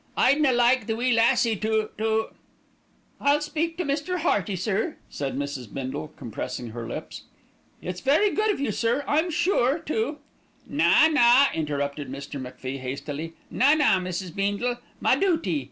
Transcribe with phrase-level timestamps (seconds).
[0.17, 2.29] "I'd na like the wee lassie to to"
[3.21, 4.17] "I'll speak to Mr.
[4.21, 5.71] Hearty, sir," said Mrs.
[5.71, 7.25] Bindle, compressing her lips.
[7.83, 10.17] "It's very good of you, sir, I'm sure, to"
[10.67, 12.41] "Na, na," interrupted Mr.
[12.41, 14.33] MacFie hastily, "na, na, Mrs.
[14.33, 15.59] Beendle, ma duty.